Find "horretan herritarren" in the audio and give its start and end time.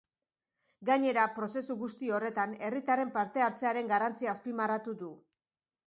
2.19-3.15